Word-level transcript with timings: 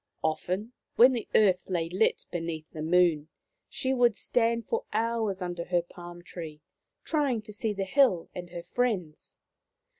Often 0.23 0.73
when 0.95 1.11
the 1.13 1.27
earth 1.35 1.69
lay 1.69 1.87
lit 1.87 2.25
beneath 2.31 2.67
the 2.71 2.81
Moon 2.81 3.27
she 3.69 3.93
would 3.93 4.15
stand 4.15 4.65
for 4.65 4.83
hours 4.91 5.43
under 5.43 5.65
her 5.65 5.83
palm 5.83 6.23
tree, 6.23 6.59
trying 7.03 7.43
to 7.43 7.53
see 7.53 7.71
the 7.71 7.83
hill 7.85 8.27
and 8.33 8.49
her 8.49 8.63
friends. 8.63 9.37